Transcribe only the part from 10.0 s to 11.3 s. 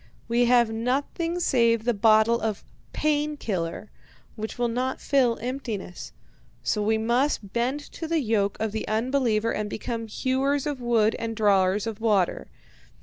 hewers of wood